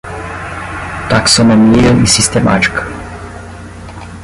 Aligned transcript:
Taxonomia 1.09 1.91
e 2.03 2.07
sistemática 2.07 2.81